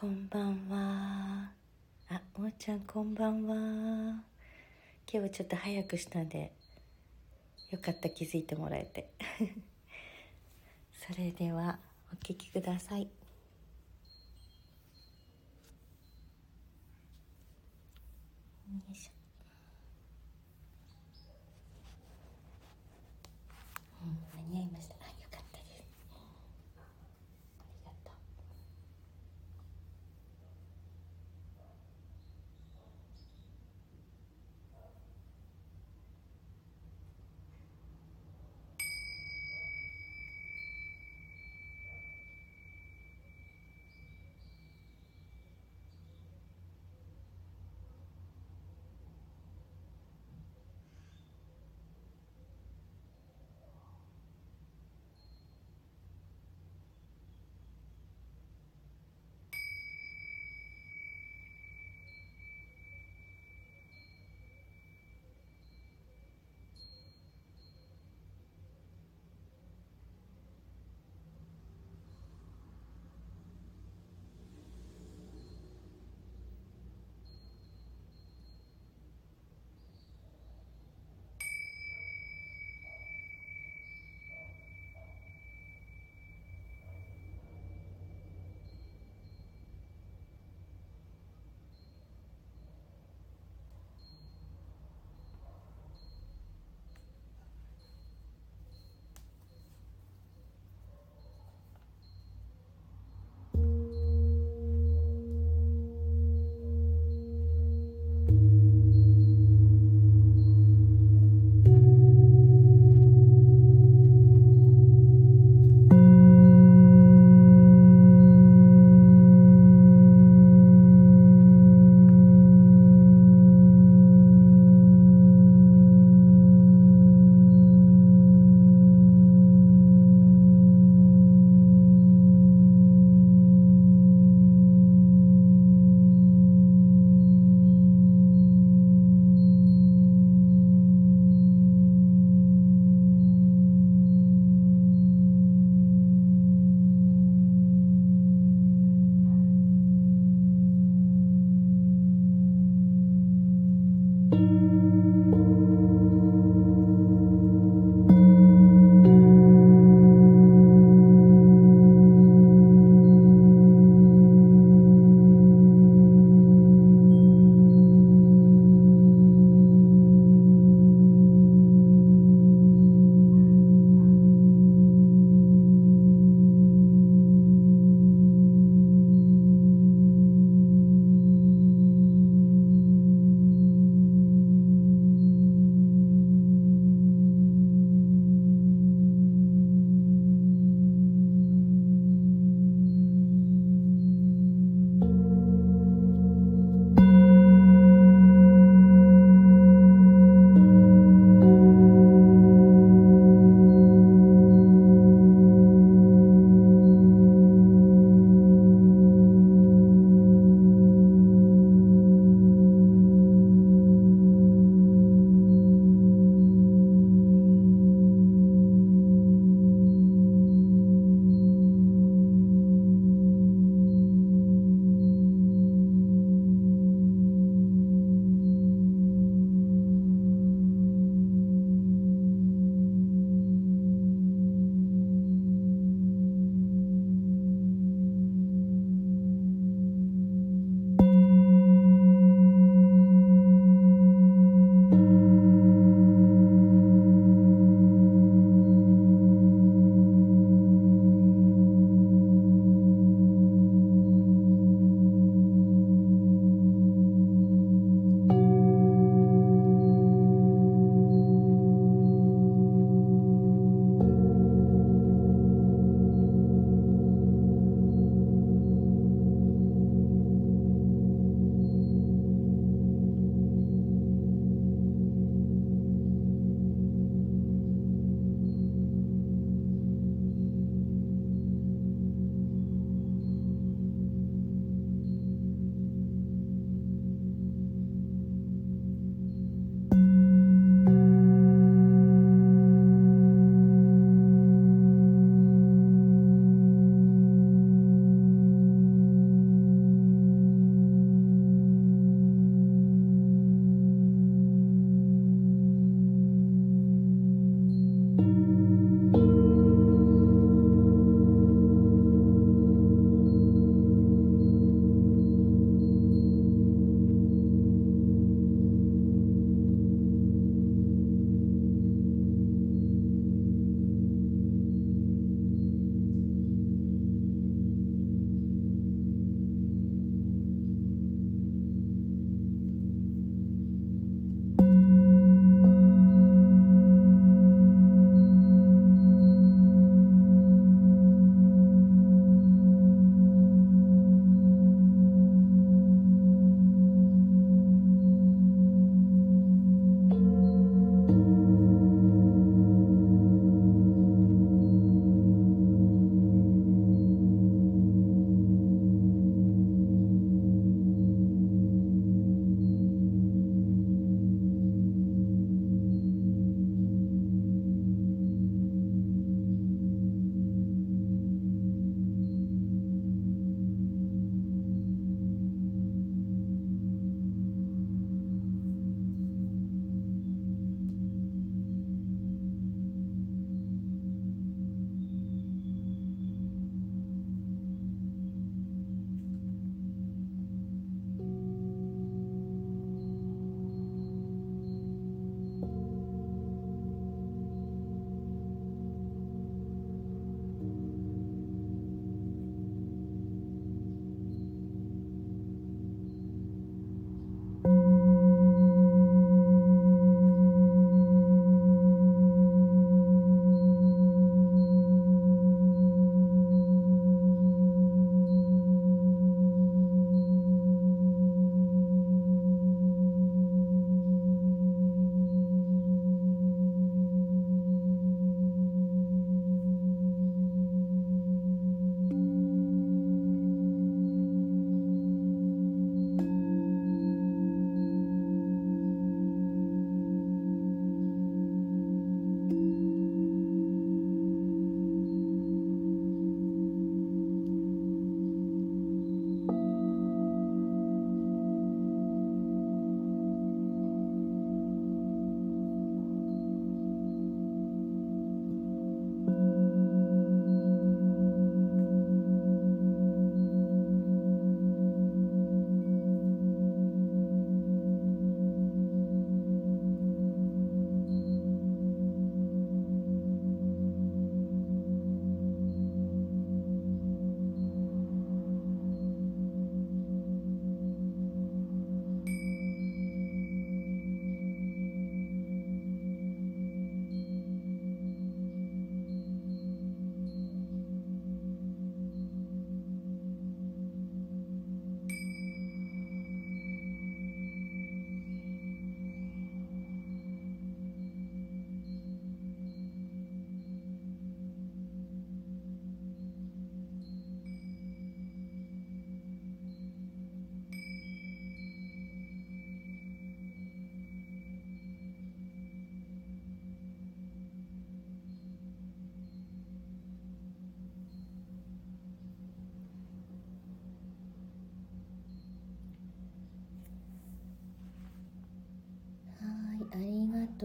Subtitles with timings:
[0.00, 1.52] こんばんは。
[2.08, 3.54] あ、もーちゃんこんばんは。
[3.54, 4.22] 今
[5.06, 6.52] 日はちょっと早くしたんで、
[7.70, 9.10] よかった気づいてもらえて。
[11.06, 11.78] それでは、
[12.14, 13.02] お聴きください。
[13.02, 13.10] よ
[18.90, 19.19] いしょ。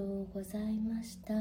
[0.05, 1.33] うございました。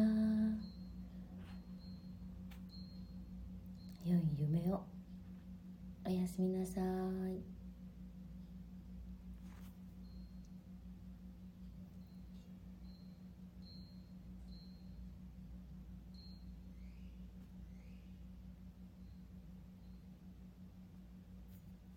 [4.05, 4.85] 良い夢を。
[6.07, 7.54] おやすみなさい。